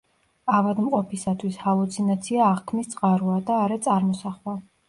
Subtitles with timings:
[0.59, 4.61] ავადმყოფისათვის ჰალუცინაცია აღქმის წყაროა და არა წარმოსახვა.